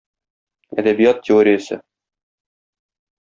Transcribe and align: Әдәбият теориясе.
Әдәбият 0.83 1.21
теориясе. 1.27 1.77